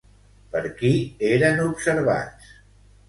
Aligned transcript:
Per 0.53 0.61
qui 0.79 0.93
eren 1.33 1.61
observats? 1.67 2.51